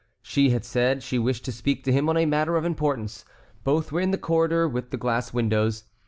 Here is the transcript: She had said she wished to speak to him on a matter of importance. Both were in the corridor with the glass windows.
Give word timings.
She 0.23 0.49
had 0.49 0.65
said 0.65 1.03
she 1.03 1.19
wished 1.19 1.45
to 1.45 1.51
speak 1.51 1.83
to 1.83 1.91
him 1.91 2.09
on 2.09 2.17
a 2.17 2.25
matter 2.25 2.57
of 2.57 2.65
importance. 2.65 3.23
Both 3.63 3.91
were 3.91 4.01
in 4.01 4.09
the 4.09 4.17
corridor 4.17 4.67
with 4.67 4.89
the 4.89 4.97
glass 4.97 5.31
windows. 5.31 5.83